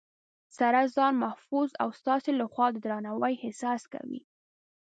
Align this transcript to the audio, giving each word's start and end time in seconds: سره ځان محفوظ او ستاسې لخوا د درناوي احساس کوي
سره 0.57 0.81
ځان 0.95 1.13
محفوظ 1.23 1.69
او 1.83 1.89
ستاسې 1.99 2.31
لخوا 2.41 2.67
د 2.71 2.77
درناوي 2.85 3.33
احساس 3.45 3.81
کوي 3.93 4.21